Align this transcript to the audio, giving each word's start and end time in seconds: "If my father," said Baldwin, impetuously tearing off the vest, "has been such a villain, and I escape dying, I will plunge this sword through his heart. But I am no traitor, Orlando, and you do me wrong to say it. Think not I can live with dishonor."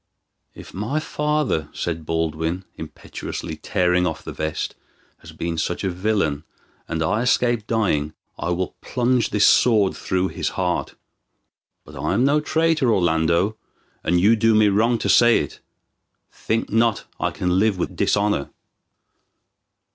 "If 0.55 0.73
my 0.73 0.99
father," 0.99 1.69
said 1.73 2.07
Baldwin, 2.07 2.65
impetuously 2.75 3.55
tearing 3.57 4.07
off 4.07 4.23
the 4.23 4.31
vest, 4.33 4.73
"has 5.19 5.31
been 5.31 5.59
such 5.59 5.83
a 5.83 5.91
villain, 5.91 6.43
and 6.87 7.03
I 7.03 7.21
escape 7.21 7.67
dying, 7.67 8.15
I 8.35 8.49
will 8.49 8.73
plunge 8.81 9.29
this 9.29 9.45
sword 9.45 9.95
through 9.95 10.29
his 10.29 10.49
heart. 10.57 10.95
But 11.85 11.95
I 11.95 12.15
am 12.15 12.23
no 12.25 12.39
traitor, 12.39 12.91
Orlando, 12.91 13.57
and 14.03 14.19
you 14.19 14.35
do 14.35 14.55
me 14.55 14.69
wrong 14.69 14.97
to 14.97 15.07
say 15.07 15.37
it. 15.37 15.59
Think 16.31 16.71
not 16.71 17.05
I 17.19 17.29
can 17.29 17.59
live 17.59 17.77
with 17.77 17.95
dishonor." 17.95 18.49